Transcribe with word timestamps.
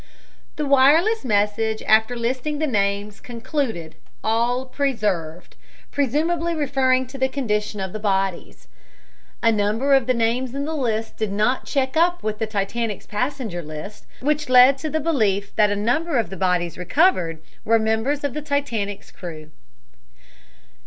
The 0.55 0.65
wireless 0.65 1.23
message, 1.23 1.83
after 1.83 2.15
listing 2.15 2.57
the 2.57 2.65
names, 2.65 3.19
concluded, 3.19 3.93
"All 4.23 4.65
preserved," 4.65 5.55
presumably 5.91 6.55
referring 6.55 7.05
to 7.05 7.19
the 7.19 7.29
condition 7.29 7.79
of 7.79 7.93
the 7.93 7.99
bodies. 7.99 8.67
A 9.43 9.51
number 9.51 9.93
of 9.93 10.07
the 10.07 10.15
names 10.15 10.55
in 10.55 10.65
the 10.65 10.73
list 10.73 11.17
did 11.17 11.31
not 11.31 11.67
check 11.67 11.95
up 11.95 12.23
with 12.23 12.39
the 12.39 12.47
Titanic's 12.47 13.05
passenger 13.05 13.61
list, 13.61 14.07
which 14.21 14.49
led 14.49 14.79
to 14.79 14.89
the 14.89 14.99
belief 14.99 15.55
that 15.55 15.69
a 15.69 15.75
number 15.75 16.17
of 16.17 16.31
the 16.31 16.35
bodies 16.35 16.79
recovered 16.79 17.39
were 17.63 17.77
members 17.77 18.23
of 18.23 18.33
the 18.33 18.41
Titanic's 18.41 19.11
crew. 19.11 19.51